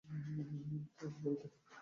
[0.05, 1.47] তা আর বলতে।